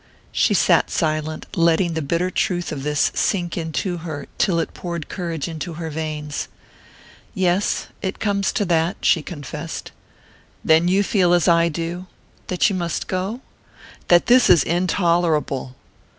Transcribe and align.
She 0.31 0.55
sat 0.55 0.89
silent, 0.89 1.45
letting 1.55 1.93
the 1.93 2.01
bitter 2.01 2.31
truth 2.31 2.71
of 2.71 2.81
this 2.81 3.11
sink 3.13 3.55
into 3.55 3.97
her 3.97 4.25
till 4.39 4.59
it 4.59 4.73
poured 4.73 5.09
courage 5.09 5.47
into 5.47 5.73
her 5.73 5.91
veins. 5.91 6.47
"Yes 7.35 7.85
it 8.01 8.17
comes 8.17 8.51
to 8.53 8.65
that," 8.65 8.97
she 9.05 9.21
confessed. 9.21 9.91
"Then 10.65 10.87
you 10.87 11.03
feel 11.03 11.33
as 11.33 11.47
I 11.47 11.69
do?" 11.69 12.07
"That 12.47 12.67
you 12.67 12.75
must 12.75 13.05
go?" 13.05 13.41
"That 14.07 14.25
this 14.25 14.49
is 14.49 14.63
intolerable!" 14.63 15.75